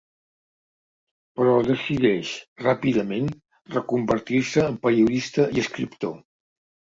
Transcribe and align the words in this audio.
Però 1.39 1.51
decideix 1.67 2.31
ràpidament 2.63 3.29
reconvertir-se 3.75 4.65
en 4.73 4.79
periodista 4.87 5.45
i 5.59 5.63
escriptor. 5.67 6.19